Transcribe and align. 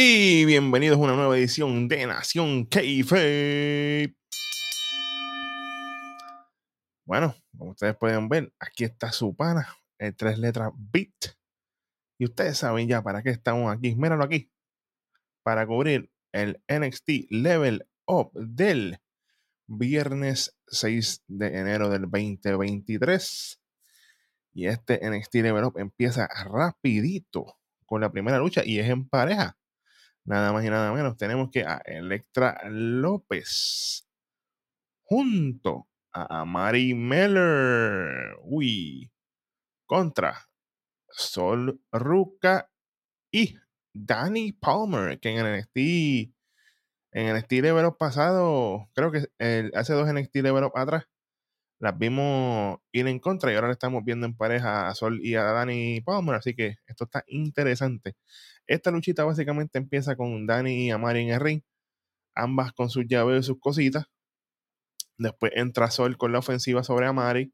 bienvenidos 0.00 0.96
a 0.96 1.00
una 1.00 1.16
nueva 1.16 1.36
edición 1.36 1.88
de 1.88 2.06
Nación 2.06 2.66
Keife. 2.66 4.14
Bueno, 7.04 7.34
como 7.56 7.72
ustedes 7.72 7.96
pueden 7.96 8.28
ver, 8.28 8.52
aquí 8.60 8.84
está 8.84 9.10
su 9.10 9.34
pana, 9.34 9.76
el 9.98 10.14
tres 10.14 10.38
letras 10.38 10.70
BIT. 10.76 11.34
Y 12.16 12.26
ustedes 12.26 12.58
saben 12.58 12.86
ya 12.86 13.02
para 13.02 13.24
qué 13.24 13.30
estamos 13.30 13.74
aquí. 13.74 13.96
Míralo 13.96 14.22
aquí. 14.22 14.52
Para 15.42 15.66
cubrir 15.66 16.12
el 16.30 16.62
NXT 16.68 17.30
Level 17.30 17.88
Up 18.06 18.30
del 18.34 19.00
viernes 19.66 20.56
6 20.68 21.24
de 21.26 21.58
enero 21.58 21.88
del 21.88 22.02
2023. 22.02 23.60
Y 24.54 24.66
este 24.68 25.00
NXT 25.10 25.34
Level 25.34 25.64
Up 25.64 25.78
empieza 25.78 26.28
rapidito 26.44 27.58
con 27.84 28.00
la 28.00 28.12
primera 28.12 28.38
lucha 28.38 28.62
y 28.64 28.78
es 28.78 28.88
en 28.88 29.08
pareja. 29.08 29.58
Nada 30.28 30.52
más 30.52 30.62
y 30.62 30.68
nada 30.68 30.92
menos. 30.92 31.16
Tenemos 31.16 31.48
que 31.50 31.64
a 31.64 31.80
Electra 31.86 32.60
López 32.68 34.06
junto 35.02 35.88
a 36.12 36.44
Mari 36.44 36.92
Meller. 36.94 38.36
Uy. 38.42 39.10
Contra 39.86 40.50
Sol 41.08 41.80
Ruca 41.90 42.70
y 43.32 43.56
Danny 43.94 44.52
Palmer, 44.52 45.18
que 45.18 45.30
en 45.30 45.38
el 45.38 45.60
NXT, 45.60 45.76
en 47.12 47.26
el 47.26 47.38
NXT 47.38 47.52
Level 47.52 47.94
pasado, 47.98 48.90
creo 48.92 49.10
que 49.10 49.28
hace 49.74 49.94
dos 49.94 50.12
NXT 50.12 50.36
Level 50.36 50.64
Up 50.64 50.72
atrás, 50.76 51.04
las 51.80 51.96
vimos 51.96 52.80
ir 52.92 53.08
en 53.08 53.18
contra 53.18 53.50
y 53.50 53.54
ahora 53.54 53.68
le 53.68 53.72
estamos 53.72 54.04
viendo 54.04 54.26
en 54.26 54.36
pareja 54.36 54.88
a 54.88 54.94
Sol 54.94 55.20
y 55.22 55.36
a 55.36 55.44
Danny 55.44 56.02
Palmer, 56.02 56.34
así 56.34 56.54
que 56.54 56.76
esto 56.86 57.04
está 57.04 57.24
interesante. 57.28 58.16
Esta 58.68 58.90
luchita 58.90 59.24
básicamente 59.24 59.78
empieza 59.78 60.14
con 60.14 60.46
Danny 60.46 60.86
y 60.86 60.90
Amari 60.90 61.22
en 61.22 61.30
el 61.30 61.40
ring, 61.40 61.62
ambas 62.34 62.72
con 62.74 62.90
sus 62.90 63.06
llaves 63.08 63.40
y 63.40 63.42
sus 63.42 63.58
cositas. 63.58 64.06
Después 65.16 65.52
entra 65.56 65.90
Sol 65.90 66.18
con 66.18 66.32
la 66.32 66.40
ofensiva 66.40 66.84
sobre 66.84 67.06
Amari. 67.06 67.52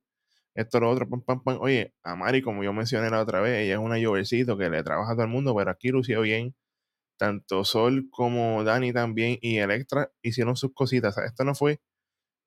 Esto 0.55 0.81
lo 0.81 0.91
otro, 0.91 1.09
pam, 1.09 1.23
pam, 1.23 1.43
pam. 1.43 1.59
Oye, 1.61 1.95
Amari, 2.03 2.43
como 2.43 2.65
yo 2.65 2.73
mencioné 2.73 3.11
la 3.11 3.23
otra 3.23 3.41
vez, 3.41 3.65
ella 3.65 3.75
es 3.75 3.81
una 3.81 3.99
llovercito 3.99 4.59
que 4.59 4.69
le 4.71 4.83
trabaja 4.83 5.13
a 5.13 5.15
todo 5.15 5.25
el 5.25 5.31
mundo, 5.31 5.55
pero 5.57 5.71
aquí 5.71 5.91
lució 5.91 6.21
bien. 6.23 6.57
Tanto 7.19 7.65
Sol 7.65 8.09
como 8.11 8.65
Dani 8.65 8.93
también 8.93 9.39
y 9.41 9.59
Electra 9.59 10.13
hicieron 10.23 10.57
sus 10.57 10.75
cositas. 10.75 11.17
esto 11.19 11.45
no 11.45 11.55
fue. 11.55 11.81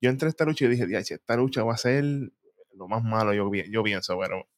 Yo 0.02 0.10
entré 0.10 0.28
a 0.28 0.30
esta 0.30 0.44
lucha 0.44 0.66
y 0.66 0.68
dije, 0.68 0.86
esta 1.14 1.36
lucha 1.36 1.64
va 1.64 1.74
a 1.74 1.78
ser 1.78 2.04
lo 2.74 2.88
más 2.88 3.02
malo, 3.04 3.34
yo, 3.34 3.50
yo 3.70 3.82
pienso, 3.82 4.18
pero 4.20 4.48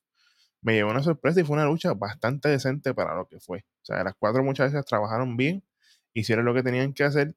me 0.62 0.74
llevó 0.74 0.90
una 0.90 1.02
sorpresa 1.02 1.40
y 1.40 1.44
fue 1.44 1.56
una 1.56 1.66
lucha 1.66 1.94
bastante 1.94 2.48
decente 2.48 2.94
para 2.94 3.14
lo 3.16 3.26
que 3.28 3.40
fue. 3.40 3.64
O 3.82 3.84
sea, 3.84 4.04
las 4.04 4.14
cuatro 4.18 4.42
muchachas 4.44 4.84
trabajaron 4.84 5.36
bien, 5.36 5.64
hicieron 6.14 6.44
lo 6.44 6.54
que 6.54 6.62
tenían 6.62 6.92
que 6.92 7.04
hacer 7.04 7.34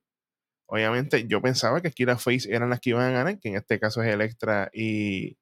Obviamente, 0.67 1.27
yo 1.27 1.41
pensaba 1.41 1.81
que 1.81 1.93
las 2.05 2.23
Face 2.23 2.51
eran 2.51 2.69
las 2.69 2.79
que 2.79 2.91
iban 2.91 3.03
a 3.03 3.11
ganar, 3.11 3.39
que 3.39 3.49
en 3.49 3.55
este 3.57 3.79
caso 3.79 4.01
es 4.01 4.11
Electra 4.13 4.71
y, 4.73 5.37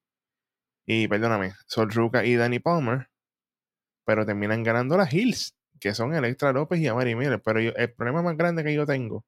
y 0.85 1.07
perdóname, 1.07 1.53
Sol 1.67 1.91
Ruka 1.91 2.25
y 2.25 2.35
Danny 2.35 2.59
Palmer, 2.59 3.09
pero 4.05 4.25
terminan 4.25 4.63
ganando 4.63 4.97
las 4.97 5.13
Hills, 5.13 5.55
que 5.79 5.93
son 5.93 6.13
Electra 6.15 6.53
López 6.53 6.79
y 6.81 6.87
Amari 6.87 7.15
Miller. 7.15 7.41
Pero 7.41 7.59
el 7.59 7.93
problema 7.93 8.21
más 8.23 8.37
grande 8.37 8.63
que 8.63 8.73
yo 8.73 8.85
tengo 8.85 9.25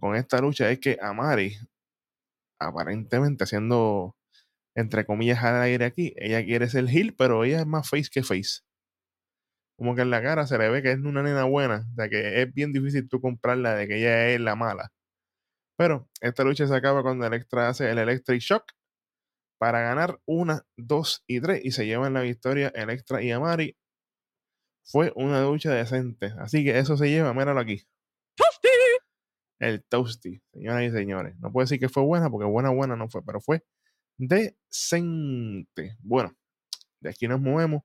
con 0.00 0.16
esta 0.16 0.40
lucha 0.40 0.70
es 0.70 0.80
que 0.80 0.98
Amari, 1.00 1.56
aparentemente 2.58 3.44
haciendo, 3.44 4.16
entre 4.74 5.06
comillas, 5.06 5.44
al 5.44 5.62
aire 5.62 5.84
aquí, 5.84 6.14
ella 6.16 6.44
quiere 6.44 6.68
ser 6.68 6.90
Hill, 6.90 7.14
pero 7.16 7.44
ella 7.44 7.60
es 7.60 7.66
más 7.66 7.88
Face 7.88 8.10
que 8.12 8.22
Face 8.22 8.62
como 9.78 9.94
que 9.94 10.02
en 10.02 10.10
la 10.10 10.20
cara 10.20 10.44
se 10.46 10.58
le 10.58 10.68
ve 10.68 10.82
que 10.82 10.90
es 10.90 10.98
una 10.98 11.22
nena 11.22 11.44
buena, 11.44 11.86
de 11.94 12.10
que 12.10 12.42
es 12.42 12.52
bien 12.52 12.72
difícil 12.72 13.08
tú 13.08 13.20
comprarla 13.20 13.76
de 13.76 13.86
que 13.86 13.98
ella 13.98 14.28
es 14.30 14.40
la 14.40 14.56
mala. 14.56 14.92
Pero 15.76 16.08
esta 16.20 16.42
lucha 16.42 16.66
se 16.66 16.74
acaba 16.74 17.02
cuando 17.02 17.24
Electra 17.24 17.68
hace 17.68 17.88
el 17.88 17.98
Electric 17.98 18.40
Shock 18.40 18.72
para 19.56 19.80
ganar 19.80 20.18
una, 20.26 20.66
dos 20.76 21.22
y 21.28 21.40
tres 21.40 21.60
y 21.64 21.70
se 21.70 21.86
llevan 21.86 22.14
la 22.14 22.22
victoria 22.22 22.72
Electra 22.74 23.22
y 23.22 23.30
Amari. 23.30 23.76
Fue 24.84 25.12
una 25.14 25.42
lucha 25.42 25.70
decente, 25.72 26.34
así 26.38 26.64
que 26.64 26.76
eso 26.76 26.96
se 26.96 27.08
lleva, 27.08 27.32
míralo 27.32 27.60
aquí. 27.60 27.86
¡Toasty! 28.34 28.68
El 29.60 29.84
Toasty, 29.84 30.42
señoras 30.52 30.82
y 30.82 30.90
señores. 30.90 31.36
No 31.38 31.52
puedo 31.52 31.64
decir 31.64 31.78
que 31.78 31.88
fue 31.88 32.02
buena 32.02 32.28
porque 32.30 32.46
buena, 32.46 32.70
buena 32.70 32.96
no 32.96 33.08
fue, 33.08 33.22
pero 33.24 33.40
fue 33.40 33.62
decente. 34.16 35.96
Bueno, 36.00 36.36
de 37.00 37.10
aquí 37.10 37.28
nos 37.28 37.40
movemos 37.40 37.84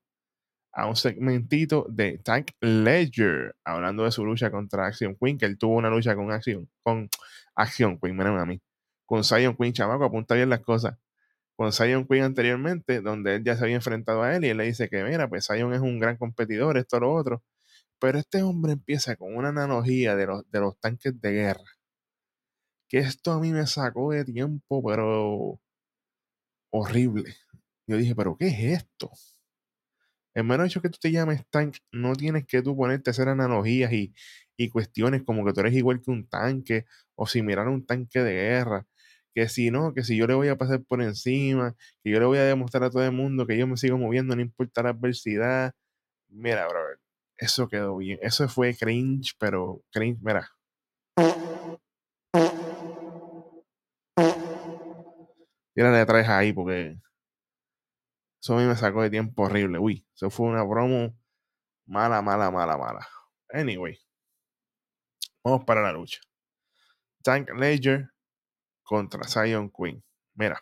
a 0.73 0.87
un 0.87 0.95
segmentito 0.95 1.85
de 1.89 2.17
Tank 2.17 2.51
Ledger, 2.59 3.55
hablando 3.63 4.03
de 4.03 4.11
su 4.11 4.25
lucha 4.25 4.49
contra 4.51 4.87
Action 4.87 5.15
Queen, 5.15 5.37
que 5.37 5.45
él 5.45 5.57
tuvo 5.57 5.75
una 5.75 5.89
lucha 5.89 6.15
con 6.15 6.31
Action, 6.31 6.67
con 6.81 7.09
Action 7.55 7.99
Queen, 7.99 8.17
miren 8.17 8.37
a 8.39 8.45
mí, 8.45 8.59
con 9.05 9.23
Zion 9.23 9.55
Queen, 9.55 9.73
chamaco, 9.73 10.05
apunta 10.05 10.35
bien 10.35 10.49
las 10.49 10.61
cosas. 10.61 10.97
Con 11.55 11.71
Zion 11.71 12.07
Queen 12.07 12.23
anteriormente, 12.23 13.01
donde 13.01 13.35
él 13.35 13.43
ya 13.43 13.55
se 13.55 13.63
había 13.65 13.75
enfrentado 13.75 14.23
a 14.23 14.35
él 14.35 14.45
y 14.45 14.49
él 14.49 14.57
le 14.57 14.65
dice 14.65 14.89
que, 14.89 15.03
mira, 15.03 15.29
pues 15.29 15.47
Zion 15.47 15.73
es 15.73 15.81
un 15.81 15.99
gran 15.99 16.17
competidor, 16.17 16.77
esto, 16.77 16.99
lo 16.99 17.13
otro. 17.13 17.43
Pero 17.99 18.19
este 18.19 18.41
hombre 18.43 18.73
empieza 18.73 19.15
con 19.15 19.35
una 19.35 19.49
analogía 19.49 20.15
de 20.15 20.27
los, 20.27 20.49
de 20.51 20.59
los 20.59 20.79
tanques 20.79 21.19
de 21.21 21.31
guerra. 21.31 21.63
Que 22.89 22.99
esto 22.99 23.31
a 23.33 23.39
mí 23.39 23.51
me 23.51 23.67
sacó 23.67 24.11
de 24.11 24.25
tiempo, 24.25 24.83
pero 24.83 25.59
horrible. 26.71 27.35
Yo 27.87 27.97
dije, 27.97 28.15
pero 28.15 28.35
¿qué 28.37 28.47
es 28.47 28.81
esto? 28.81 29.11
El 30.33 30.43
mero 30.45 30.63
hecho 30.65 30.81
que 30.81 30.89
tú 30.89 30.97
te 30.99 31.11
llames 31.11 31.45
tank, 31.49 31.77
no 31.91 32.15
tienes 32.15 32.45
que 32.45 32.61
tú 32.61 32.75
ponerte 32.75 33.09
a 33.09 33.11
hacer 33.11 33.27
analogías 33.29 33.91
y, 33.93 34.13
cuestiones 34.71 35.23
como 35.23 35.45
que 35.45 35.51
tú 35.51 35.59
eres 35.59 35.73
igual 35.73 36.01
que 36.01 36.09
un 36.09 36.25
tanque 36.27 36.85
o 37.15 37.27
similar 37.27 37.67
a 37.67 37.69
un 37.69 37.85
tanque 37.85 38.19
de 38.19 38.33
guerra. 38.33 38.87
Que 39.35 39.49
si 39.49 39.71
no, 39.71 39.93
que 39.93 40.03
si 40.03 40.15
yo 40.17 40.25
le 40.27 40.35
voy 40.35 40.47
a 40.47 40.57
pasar 40.57 40.81
por 40.83 41.01
encima, 41.01 41.75
que 42.03 42.11
yo 42.11 42.19
le 42.19 42.25
voy 42.25 42.37
a 42.37 42.43
demostrar 42.45 42.83
a 42.85 42.89
todo 42.89 43.03
el 43.03 43.11
mundo 43.11 43.45
que 43.47 43.57
yo 43.57 43.67
me 43.67 43.77
sigo 43.77 43.97
moviendo, 43.97 44.35
no 44.35 44.41
importa 44.41 44.83
la 44.83 44.89
adversidad. 44.91 45.73
Mira, 46.29 46.67
brother, 46.67 46.99
eso 47.37 47.67
quedó 47.67 47.97
bien. 47.97 48.19
Eso 48.21 48.47
fue 48.49 48.75
cringe, 48.75 49.35
pero 49.39 49.83
cringe, 49.91 50.19
mira. 50.21 50.49
le 55.75 56.05
traes 56.05 56.29
ahí 56.29 56.53
porque 56.53 56.97
eso 58.43 58.55
a 58.55 58.57
mí 58.57 58.65
me 58.67 58.75
sacó 58.75 59.01
de 59.01 59.09
tiempo 59.09 59.43
horrible. 59.43 59.79
Uy, 59.79 60.05
eso 60.13 60.29
fue 60.29 60.47
una 60.47 60.67
promo 60.67 61.17
mala, 61.85 62.21
mala, 62.21 62.51
mala, 62.51 62.77
mala. 62.77 63.07
Anyway, 63.49 63.97
vamos 65.41 65.63
para 65.63 65.81
la 65.81 65.93
lucha. 65.93 66.19
Tank 67.23 67.49
Ledger 67.57 68.09
contra 68.83 69.23
Zion 69.29 69.71
Queen. 69.71 70.03
Mira, 70.33 70.61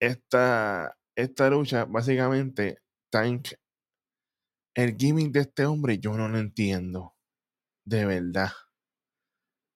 esta, 0.00 0.96
esta 1.14 1.50
lucha, 1.50 1.84
básicamente, 1.84 2.78
Tank, 3.10 3.48
el 4.74 4.96
gimmick 4.96 5.30
de 5.30 5.40
este 5.40 5.66
hombre, 5.66 5.98
yo 5.98 6.14
no 6.14 6.26
lo 6.26 6.38
entiendo. 6.38 7.14
De 7.84 8.06
verdad. 8.06 8.52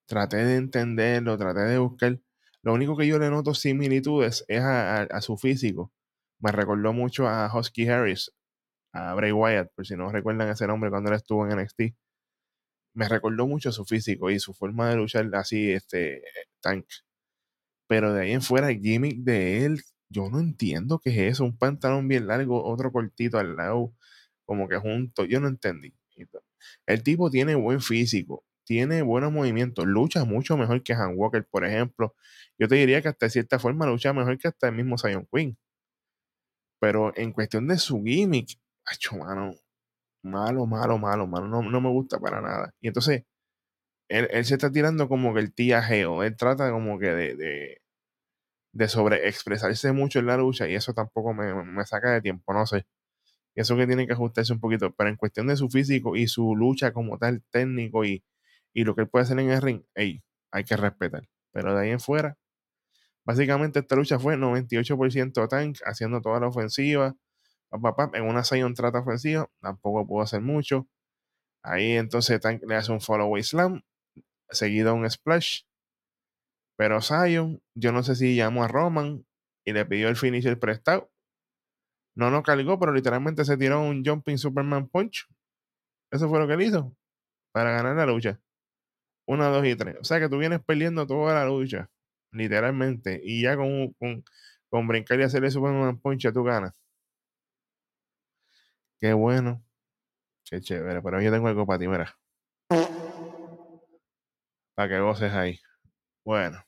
Traté 0.07 0.39
de 0.39 0.57
entenderlo, 0.57 1.37
traté 1.37 1.61
de 1.61 1.79
buscar 1.79 2.19
lo 2.65 2.73
único 2.73 2.97
que 2.97 3.07
yo 3.07 3.19
le 3.19 3.31
noto 3.31 3.55
similitudes 3.55 4.45
es 4.49 4.63
a, 4.63 5.21
su 5.21 5.37
físico. 5.37 5.93
Me 6.41 6.51
recordó 6.51 6.93
mucho 6.95 7.29
a 7.29 7.51
Husky 7.55 7.87
Harris, 7.89 8.33
a 8.93 9.15
Bray 9.15 9.33
Wyatt, 9.33 9.71
por 9.75 9.87
si 9.87 9.97
no 9.97 10.11
recuerdan 10.11 10.49
ese 10.49 10.67
nombre 10.67 10.91
cuando 10.91 11.11
él 11.11 11.17
estuvo 11.17 11.47
en 11.47 11.59
NXT. 11.59 11.95
Me 12.95 13.09
recordó 13.09 13.47
mucho 13.47 13.71
su 13.73 13.85
físico 13.85 14.31
y 14.31 14.39
su 14.41 14.55
forma 14.55 14.89
de 14.91 14.97
luchar 14.97 15.29
así, 15.35 15.73
este, 15.73 16.23
tank. 16.61 16.87
Pero 17.87 18.15
de 18.15 18.23
ahí 18.23 18.33
en 18.33 18.43
fuera, 18.43 18.71
el 18.71 18.81
gimmick 18.81 19.19
de 19.19 19.67
él, 19.67 19.83
yo 20.09 20.31
no 20.31 20.41
entiendo 20.41 21.01
qué 21.01 21.11
es 21.11 21.35
eso. 21.35 21.45
Un 21.45 21.59
pantalón 21.59 22.09
bien 22.09 22.27
largo, 22.29 22.65
otro 22.65 22.93
cortito 22.93 23.39
al 23.39 23.57
lado, 23.57 23.93
como 24.47 24.69
que 24.69 24.79
junto. 24.79 25.25
Yo 25.27 25.41
no 25.41 25.49
entendí. 25.49 25.95
El 26.87 27.03
tipo 27.03 27.31
tiene 27.31 27.55
buen 27.57 27.81
físico, 27.83 28.45
tiene 28.65 29.03
buenos 29.03 29.33
movimientos, 29.33 29.87
lucha 29.87 30.25
mucho 30.25 30.57
mejor 30.57 30.83
que 30.83 30.95
Han 30.95 31.15
Walker, 31.17 31.47
por 31.47 31.65
ejemplo. 31.65 32.15
Yo 32.59 32.69
te 32.69 32.77
diría 32.77 33.03
que 33.03 33.09
hasta 33.09 33.27
de 33.27 33.31
cierta 33.31 33.59
forma 33.59 33.87
lucha 33.87 34.13
mejor 34.13 34.39
que 34.39 34.49
hasta 34.49 34.69
el 34.69 34.75
mismo 34.75 34.99
Zion 34.99 35.27
Queen. 35.33 35.57
Pero 36.81 37.13
en 37.17 37.33
cuestión 37.33 37.67
de 37.69 37.79
su 37.79 38.03
gimmick, 38.03 38.59
hecho 38.93 39.17
mano, 39.17 39.55
malo, 40.23 40.67
malo, 40.67 40.99
malo, 40.99 41.27
malo, 41.27 41.49
no, 41.49 41.63
no, 41.63 41.81
me 41.81 41.91
gusta 41.91 42.19
para 42.21 42.41
nada. 42.41 42.75
Y 42.81 42.89
entonces, 42.89 43.25
él, 44.09 44.45
se 44.45 44.55
está 44.55 44.71
tirando 44.73 45.09
como 45.09 45.35
que 45.35 45.41
el 45.41 45.55
tía 45.55 45.83
geo, 45.83 46.23
él 46.25 46.37
trata 46.37 46.71
como 46.73 46.99
que 46.99 47.09
de, 47.09 47.37
de, 47.37 47.83
de 48.73 48.89
sobreexpresarse 48.89 49.93
mucho 49.93 50.21
en 50.21 50.27
la 50.27 50.37
lucha 50.37 50.69
y 50.69 50.75
eso 50.75 50.95
tampoco 50.95 51.35
me, 51.35 51.55
me 51.65 51.87
saca 51.87 52.13
de 52.13 52.23
tiempo, 52.23 52.53
no 52.55 52.67
sé. 52.67 52.87
Eso 53.55 53.77
que 53.77 53.87
tiene 53.87 54.07
que 54.07 54.15
ajustarse 54.15 54.53
un 54.53 54.61
poquito, 54.61 54.93
pero 54.95 55.11
en 55.11 55.17
cuestión 55.17 55.47
de 55.49 55.57
su 55.57 55.71
físico 55.71 56.17
y 56.17 56.29
su 56.29 56.57
lucha 56.57 56.93
como 56.93 57.19
tal 57.19 57.43
técnico 57.51 58.05
y, 58.05 58.25
y 58.75 58.85
lo 58.85 58.95
que 58.95 59.03
él 59.03 59.09
puede 59.09 59.23
hacer 59.23 59.39
en 59.39 59.51
el 59.51 59.63
ring, 59.63 59.83
hey, 59.95 60.23
hay 60.53 60.65
que 60.65 60.77
respetar. 60.77 61.29
Pero 61.53 61.75
de 61.75 61.83
ahí 61.83 61.91
en 61.91 62.01
fuera, 62.01 62.37
básicamente 63.25 63.79
esta 63.79 63.97
lucha 63.97 64.19
fue 64.19 64.37
98% 64.37 65.49
Tank 65.49 65.79
haciendo 65.87 66.21
toda 66.21 66.41
la 66.41 66.49
ofensiva. 66.49 67.17
en 68.15 68.25
una 68.25 68.45
Zion 68.45 68.75
trata 68.75 69.01
ofensiva, 69.01 69.49
tampoco 69.61 70.07
pudo 70.07 70.23
hacer 70.23 70.41
mucho. 70.43 70.89
Ahí 71.63 71.93
entonces 71.93 72.41
Tank 72.41 72.63
le 72.67 72.77
hace 72.77 72.93
un 72.93 73.01
follow 73.01 73.37
slam, 73.43 73.83
seguido 74.51 74.95
un 74.95 75.09
splash. 75.09 75.63
Pero 76.77 77.01
Zion, 77.01 77.63
yo 77.75 77.93
no 77.93 78.03
sé 78.03 78.17
si 78.17 78.37
llamó 78.37 78.65
a 78.65 78.69
Roman 78.69 79.25
y 79.65 79.73
le 79.73 79.87
pidió 79.87 80.09
el 80.09 80.17
finisher 80.17 80.59
prestado. 80.59 81.11
No 82.17 82.31
nos 82.31 82.43
cargó, 82.43 82.79
pero 82.79 82.93
literalmente 82.93 83.45
se 83.45 83.57
tiró 83.57 83.83
un 83.83 84.05
jumping 84.05 84.39
Superman 84.39 84.89
Punch. 84.89 85.27
Eso 86.13 86.29
fue 86.29 86.39
lo 86.39 86.47
que 86.47 86.55
él 86.55 86.63
hizo 86.63 86.97
para 87.53 87.71
ganar 87.73 87.97
la 87.97 88.07
lucha. 88.07 88.41
Una, 89.27 89.49
dos 89.49 89.67
y 89.67 89.77
tres. 89.77 89.97
O 90.01 90.05
sea 90.05 90.21
que 90.21 90.29
tú 90.29 90.39
vienes 90.39 90.61
perdiendo 90.65 91.07
toda 91.07 91.35
la 91.35 91.47
lucha, 91.47 91.91
literalmente. 92.33 93.21
Y 93.23 93.43
ya 93.43 93.57
con, 93.57 93.93
con, 93.95 94.25
con 94.69 94.87
brincar 94.89 95.19
y 95.21 95.23
hacerle 95.25 95.51
Superman 95.51 95.99
Punch, 96.01 96.33
tú 96.33 96.45
ganas. 96.45 96.79
Qué 99.01 99.13
bueno. 99.13 99.63
Qué 100.45 100.61
chévere. 100.61 101.03
Pero 101.03 101.21
yo 101.21 101.31
tengo 101.33 101.49
algo 101.49 101.67
para 101.67 101.79
ti, 101.79 101.89
mira. 101.89 102.17
Para 104.75 104.89
que 104.89 105.01
goces 105.01 105.33
ahí. 105.33 105.61
Bueno. 106.25 106.63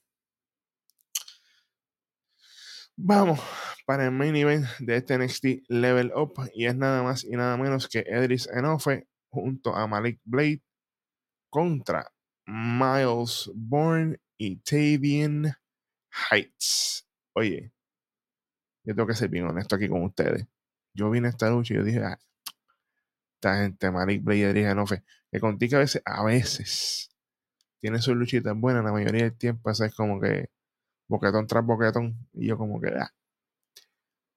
Vamos 2.96 3.40
para 3.86 4.06
el 4.06 4.10
main 4.12 4.34
event 4.36 4.66
de 4.78 4.96
este 4.96 5.18
NXT 5.18 5.68
Level 5.68 6.12
Up. 6.14 6.34
Y 6.54 6.66
es 6.66 6.76
nada 6.76 7.02
más 7.02 7.24
y 7.24 7.30
nada 7.30 7.56
menos 7.56 7.88
que 7.88 8.00
Edris 8.00 8.48
Enofe 8.48 9.06
junto 9.28 9.74
a 9.74 9.86
Malik 9.86 10.20
Blade 10.24 10.62
contra 11.50 12.10
Miles 12.46 13.50
Bourne 13.54 14.18
y 14.38 14.56
Tavian 14.56 15.56
Heights. 16.30 17.06
Oye, 17.34 17.72
yo 18.84 18.94
tengo 18.94 19.06
que 19.06 19.14
ser 19.14 19.28
bien 19.28 19.46
honesto 19.46 19.76
aquí 19.76 19.88
con 19.88 20.02
ustedes. 20.04 20.46
Yo 20.94 21.10
vine 21.10 21.26
a 21.26 21.30
esta 21.30 21.50
lucha 21.50 21.74
y 21.74 21.76
yo 21.78 21.82
dije, 21.82 22.02
ah, 22.02 22.18
esta 23.34 23.56
gente, 23.62 23.90
Malik 23.90 24.22
Blade 24.22 24.38
y 24.38 24.42
Edris 24.44 24.66
Enofe, 24.66 25.02
que 25.30 25.40
contigo 25.40 25.76
a 25.76 25.80
veces, 25.80 26.02
a 26.04 26.24
veces, 26.24 27.10
tiene 27.80 28.00
sus 28.00 28.16
luchitas 28.16 28.56
buenas, 28.56 28.84
la 28.84 28.92
mayoría 28.92 29.24
del 29.24 29.36
tiempo 29.36 29.70
es 29.70 29.94
como 29.94 30.20
que 30.20 30.50
boquetón 31.08 31.46
tras 31.46 31.64
boquetón, 31.64 32.28
y 32.32 32.46
yo 32.48 32.56
como 32.56 32.80
que, 32.80 32.88
ah. 32.88 33.12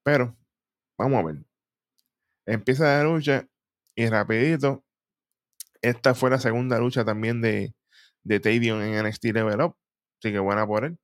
Pero, 0.02 0.36
vamos 0.98 1.20
a 1.20 1.26
ver. 1.26 1.44
Empieza 2.46 2.84
la 2.84 3.04
lucha 3.04 3.48
y 3.94 4.08
rapidito, 4.08 4.84
esta 5.80 6.14
fue 6.14 6.30
la 6.30 6.38
segunda 6.38 6.78
lucha 6.78 7.04
también 7.04 7.40
de, 7.40 7.74
de 8.24 8.40
Tavion 8.40 8.82
en 8.82 9.04
NXT 9.06 9.26
Level 9.26 9.60
Up, 9.62 9.76
así 10.18 10.32
que 10.32 10.38
buena 10.38 10.66
por 10.66 10.84
él. 10.84 10.98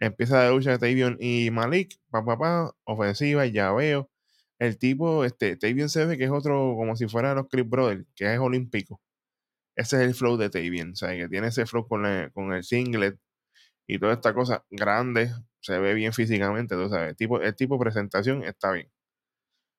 Empieza 0.00 0.44
la 0.44 0.50
lucha 0.50 0.72
de 0.72 0.78
Tavion 0.78 1.16
y 1.20 1.50
Malik, 1.50 1.96
pa, 2.10 2.24
pa, 2.24 2.38
pa, 2.38 2.72
ofensiva, 2.84 3.46
ya 3.46 3.72
veo. 3.72 4.10
El 4.58 4.78
tipo, 4.78 5.24
este, 5.24 5.56
Tavion 5.56 5.88
se 5.88 6.06
ve 6.06 6.18
que 6.18 6.24
es 6.24 6.30
otro, 6.30 6.74
como 6.76 6.96
si 6.96 7.08
fuera 7.08 7.34
los 7.34 7.48
Chris 7.48 7.68
Brothers, 7.68 8.06
que 8.14 8.32
es 8.34 8.38
olímpico. 8.40 9.00
Ese 9.76 9.96
es 9.98 10.02
el 10.02 10.14
flow 10.14 10.36
de 10.38 10.50
Tavion, 10.50 10.92
o 10.92 10.96
sea, 10.96 11.10
que 11.16 11.28
tiene 11.28 11.48
ese 11.48 11.66
flow 11.66 11.86
con, 11.88 12.04
con 12.34 12.52
el 12.52 12.64
singlet 12.64 13.18
y 13.86 13.98
toda 13.98 14.14
esta 14.14 14.34
cosa 14.34 14.64
grande, 14.70 15.32
se 15.60 15.78
ve 15.78 15.94
bien 15.94 16.12
físicamente, 16.12 16.74
tú 16.76 16.88
sabes, 16.88 17.10
el 17.10 17.16
tipo, 17.16 17.40
el 17.40 17.54
tipo 17.56 17.78
presentación 17.78 18.44
está 18.44 18.72
bien. 18.72 18.90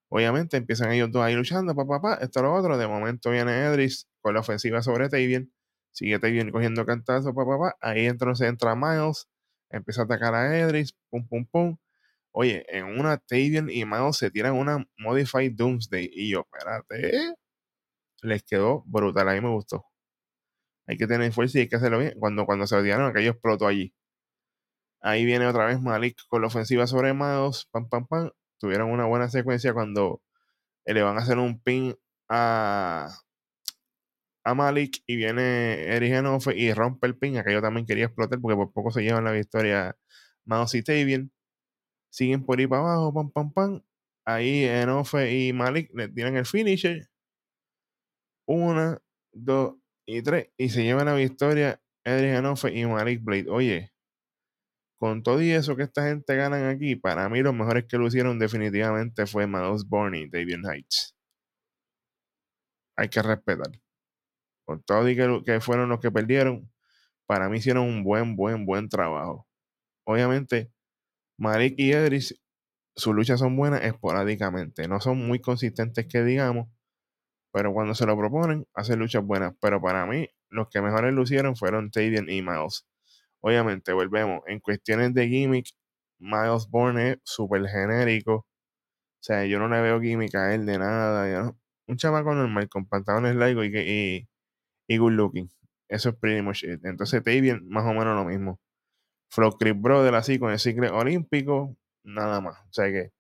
Obviamente 0.10 0.58
empiezan 0.58 0.92
ellos 0.92 1.12
dos 1.12 1.24
ahí 1.24 1.36
luchando, 1.36 1.76
papá, 1.76 2.02
papá, 2.02 2.20
esto 2.24 2.42
lo 2.42 2.54
otro. 2.54 2.78
De 2.78 2.88
momento 2.88 3.30
viene 3.32 3.66
Edris 3.66 4.08
con 4.22 4.34
la 4.34 4.40
ofensiva 4.40 4.82
sobre 4.82 5.10
Tavian. 5.10 5.52
Sigue 5.92 6.20
Tavian 6.20 6.52
cogiendo 6.52 6.86
cantazos, 6.86 7.34
papá, 7.34 7.58
papá. 7.58 7.78
Ahí 7.82 8.06
entonces 8.06 8.48
entra 8.48 8.76
Miles, 8.76 9.28
empieza 9.70 10.02
a 10.02 10.06
atacar 10.06 10.36
a 10.36 10.58
Edris, 10.60 10.94
pum, 11.10 11.28
pum, 11.28 11.46
pum. 11.46 11.78
Oye, 12.32 12.66
en 12.70 12.86
una 13.00 13.18
Tavian 13.18 13.70
y 13.70 13.86
Miles 13.86 14.18
se 14.18 14.32
tiran 14.32 14.54
una 14.54 14.88
Modified 14.98 15.54
Doomsday. 15.56 16.10
Y 16.14 16.32
yo, 16.32 16.42
espérate, 16.42 17.36
les 18.22 18.44
quedó 18.44 18.84
brutal. 18.86 19.30
A 19.30 19.34
mí 19.34 19.42
me 19.42 19.50
gustó. 19.50 19.86
Hay 20.88 20.98
que 20.98 21.08
tener 21.08 21.32
fuerza 21.34 21.58
y 21.60 21.62
hay 21.62 21.70
que 21.70 21.76
hacerlo 21.78 22.00
bien. 22.00 22.14
Cuando, 22.20 22.46
cuando 22.46 22.68
se 22.68 22.76
odiaron, 22.76 23.10
aquello 23.10 23.32
explotó 23.32 23.68
allí. 23.68 23.94
Ahí 25.02 25.26
viene 25.26 25.48
otra 25.48 25.66
vez 25.66 25.82
Malik 25.82 26.18
con 26.28 26.42
la 26.42 26.48
ofensiva 26.48 26.88
sobre 26.88 27.14
Miles, 27.14 27.68
pam, 27.72 27.90
pam, 27.90 28.08
pam. 28.08 28.32
Tuvieron 28.60 28.92
una 28.92 29.06
buena 29.06 29.30
secuencia 29.30 29.74
cuando 29.74 30.22
le 30.86 31.04
van 31.04 31.18
a 31.18 31.22
hacer 31.22 31.38
un 31.38 31.62
pin 31.62 31.96
a, 32.30 33.10
a 34.48 34.54
Malik 34.54 35.04
y 35.06 35.18
viene 35.18 35.94
Eric 35.94 36.14
y 36.56 36.74
rompe 36.74 37.08
el 37.08 37.18
pin. 37.18 37.38
Aquello 37.38 37.62
también 37.62 37.86
quería 37.86 38.06
explotar 38.06 38.40
porque 38.40 38.56
por 38.56 38.72
poco 38.72 38.92
se 38.92 39.04
llevan 39.04 39.26
la 39.26 39.32
victoria 39.34 39.98
Miles 40.46 40.74
y 40.76 40.84
Tavian. 40.84 41.32
Siguen 42.10 42.46
por 42.46 42.60
ahí 42.60 42.68
para 42.68 42.82
abajo, 42.82 43.14
pam, 43.14 43.32
pam, 43.32 43.52
pam. 43.54 43.84
Ahí 44.26 44.64
Enofe 44.64 45.34
y 45.34 45.54
Malik 45.54 45.92
le 45.94 46.08
tiran 46.10 46.38
el 46.38 46.46
finisher. 46.46 47.10
Una, 48.48 49.02
dos 49.34 49.76
y 50.06 50.22
tres. 50.22 50.50
Y 50.58 50.70
se 50.70 50.84
llevan 50.84 51.08
la 51.08 51.16
victoria 51.16 51.82
Enofe 52.06 52.74
y 52.74 52.86
Malik 52.86 53.22
Blade. 53.24 53.50
Oye, 53.50 53.92
con 54.98 55.24
todo 55.24 55.42
y 55.42 55.52
eso 55.52 55.76
que 55.76 55.84
esta 55.84 56.08
gente 56.08 56.36
ganan 56.38 56.66
aquí, 56.68 56.96
para 56.96 57.28
mí 57.30 57.42
los 57.42 57.54
mejores 57.54 57.86
que 57.86 57.98
lo 57.98 58.08
hicieron 58.08 58.40
definitivamente 58.40 59.26
fue 59.28 59.46
Miles 59.46 59.86
Bourne 59.88 60.20
y 60.20 60.30
Davian 60.30 60.64
Heights. 60.66 61.16
Hay 62.96 63.10
que 63.10 63.22
respetar. 63.22 63.87
Con 64.68 64.84
todo 64.84 65.08
y 65.10 65.16
que, 65.16 65.62
fueron 65.62 65.88
los 65.88 66.02
que 66.02 66.12
perdieron, 66.12 66.70
para 67.26 67.48
mí 67.48 67.58
hicieron 67.60 67.86
un 67.86 68.04
buen, 68.04 68.36
buen, 68.36 68.66
buen 68.66 68.90
trabajo. 68.90 69.48
Obviamente, 70.06 70.72
Marik 71.38 71.76
y 71.78 71.94
Edris, 71.94 72.42
sus 72.96 73.16
luchas 73.16 73.40
son 73.40 73.56
buenas 73.56 73.84
esporádicamente. 73.84 74.90
No 74.90 75.00
son 75.00 75.26
muy 75.26 75.40
consistentes 75.40 76.08
que 76.08 76.22
digamos, 76.24 76.68
pero 77.54 77.74
cuando 77.74 77.96
se 77.96 78.06
lo 78.06 78.18
proponen, 78.18 78.68
hacen 78.74 79.00
luchas 79.00 79.24
buenas. 79.24 79.54
Pero 79.62 79.82
para 79.82 80.06
mí, 80.06 80.28
los 80.50 80.68
que 80.70 80.82
mejores 80.82 81.14
lucieron 81.14 81.56
fueron 81.56 81.90
Tavian 81.90 82.30
y 82.30 82.42
Miles. 82.42 82.86
Obviamente, 83.40 83.94
volvemos. 83.94 84.42
En 84.48 84.60
cuestiones 84.60 85.14
de 85.14 85.30
gimmick, 85.30 85.68
Miles 86.20 86.68
Bourne 86.70 87.12
es 87.12 87.20
súper 87.24 87.66
genérico. 87.68 88.34
O 88.36 88.46
sea, 89.22 89.46
yo 89.46 89.60
no 89.60 89.70
le 89.70 89.82
veo 89.82 90.02
gimmick 90.02 90.36
a 90.36 90.54
él 90.54 90.66
de 90.66 90.78
nada. 90.78 91.56
Un 91.88 91.98
chamaco 91.98 92.36
normal 92.36 92.68
con 92.70 92.86
pantalones 92.86 93.36
largos 93.36 93.66
y, 93.68 93.78
y, 93.78 94.30
y, 94.88 94.98
good 94.98 95.14
looking. 95.14 95.50
Eso 95.90 96.10
es 96.10 96.16
pretty 96.16 96.42
much 96.42 96.64
it. 96.64 96.84
Entonces, 96.86 97.24
Tavian, 97.24 97.68
más 97.68 97.86
o 97.86 97.94
menos 97.94 98.16
lo 98.16 98.26
mismo. 98.26 98.60
Flow 99.32 99.58
Creep 99.58 99.78
Brother, 99.80 100.16
así 100.16 100.40
con 100.40 100.52
el 100.52 100.60
ciclo 100.60 100.96
olímpico, 100.96 101.76
nada 102.04 102.42
más. 102.42 102.60
O 102.70 102.74
sea 102.74 102.88
que 102.88 103.12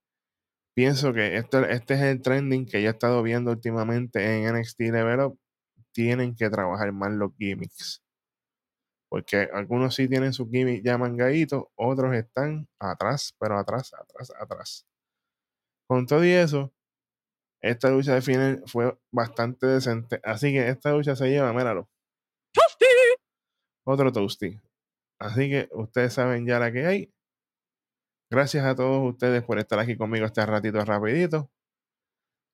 pienso 0.76 1.14
que 1.14 1.38
este, 1.38 1.74
este 1.74 1.96
es 1.96 2.02
el 2.02 2.22
trending 2.22 2.66
que 2.66 2.82
ya 2.82 2.90
he 2.90 2.92
estado 2.92 3.24
viendo 3.24 3.52
últimamente 3.52 4.24
en 4.24 4.56
NXT 4.56 4.80
Level 4.82 5.34
Tienen 5.94 6.36
que 6.36 6.50
trabajar 6.50 6.92
más 6.94 7.12
los 7.14 7.32
gimmicks. 7.38 8.04
Porque 9.10 9.50
algunos 9.54 9.96
sí 9.96 10.08
tienen 10.08 10.34
su 10.34 10.50
gimmick 10.50 10.84
ya 10.84 10.98
mangadito, 10.98 11.72
otros 11.76 12.14
están 12.16 12.68
atrás, 12.80 13.34
pero 13.40 13.58
atrás, 13.58 13.94
atrás, 13.94 14.32
atrás. 14.40 14.86
Con 15.88 16.06
todo 16.06 16.26
y 16.26 16.32
eso, 16.32 16.74
esta 17.62 17.90
lucha 17.90 18.14
de 18.14 18.22
final 18.22 18.64
fue 18.68 18.98
bastante 19.12 19.68
decente. 19.68 20.20
Así 20.24 20.52
que 20.52 20.68
esta 20.70 20.92
lucha 20.92 21.16
se 21.16 21.30
lleva, 21.30 21.54
míralo. 21.54 21.90
¡Toasty! 22.54 22.86
Otro 23.86 24.12
toasty. 24.12 24.60
Así 25.20 25.50
que 25.50 25.70
ustedes 25.72 26.14
saben 26.14 26.46
ya 26.46 26.60
la 26.60 26.72
que 26.72 26.86
hay. 26.86 27.14
Gracias 28.30 28.66
a 28.66 28.76
todos 28.76 29.14
ustedes 29.14 29.44
por 29.44 29.58
estar 29.58 29.80
aquí 29.80 29.98
conmigo 29.98 30.26
este 30.26 30.46
ratito 30.46 30.84
rapidito. 30.84 31.50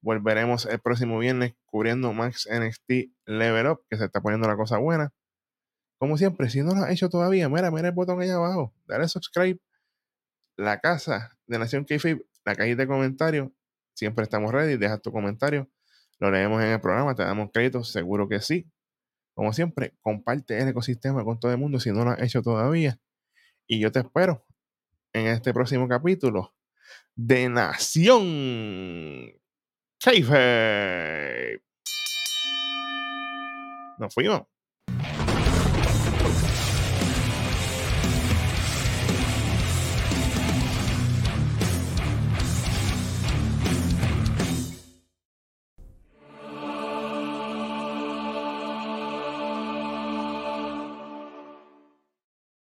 Volveremos 0.03 0.65
el 0.65 0.79
próximo 0.79 1.17
viernes 1.19 1.55
cubriendo 1.65 2.13
Max 2.13 2.47
NXT 2.51 3.13
Level 3.25 3.67
Up, 3.67 3.85
que 3.89 3.97
se 3.97 4.05
está 4.05 4.21
poniendo 4.21 4.47
la 4.47 4.55
cosa 4.55 4.77
buena. 4.77 5.13
Como 5.99 6.17
siempre, 6.17 6.49
si 6.49 6.61
no 6.61 6.75
lo 6.75 6.83
has 6.83 6.91
hecho 6.91 7.09
todavía, 7.09 7.49
mira, 7.49 7.71
mira 7.71 7.87
el 7.87 7.93
botón 7.93 8.21
ahí 8.21 8.29
abajo, 8.29 8.73
dale 8.85 9.07
subscribe. 9.07 9.59
La 10.57 10.79
casa 10.79 11.37
de 11.47 11.57
Nación 11.57 11.85
KFIB, 11.85 12.25
la 12.45 12.55
cajita 12.55 12.83
de 12.83 12.87
comentarios, 12.87 13.49
siempre 13.93 14.23
estamos 14.23 14.51
ready, 14.51 14.77
deja 14.77 14.97
tu 14.97 15.11
comentario, 15.11 15.69
lo 16.19 16.31
leemos 16.31 16.61
en 16.61 16.69
el 16.69 16.81
programa, 16.81 17.15
te 17.15 17.23
damos 17.23 17.49
crédito, 17.51 17.83
seguro 17.83 18.27
que 18.27 18.39
sí. 18.39 18.69
Como 19.33 19.51
siempre, 19.51 19.95
comparte 20.01 20.59
el 20.59 20.67
ecosistema 20.67 21.23
con 21.23 21.39
todo 21.39 21.51
el 21.51 21.57
mundo 21.57 21.79
si 21.79 21.91
no 21.91 22.05
lo 22.05 22.11
has 22.11 22.21
hecho 22.21 22.41
todavía. 22.41 22.99
Y 23.67 23.79
yo 23.79 23.91
te 23.91 23.99
espero 23.99 24.45
en 25.13 25.27
este 25.27 25.53
próximo 25.53 25.87
capítulo 25.87 26.53
de 27.15 27.49
Nación 27.49 28.23
KFIB. 29.99 31.61
Nos 33.99 34.13
fuimos. 34.13 34.52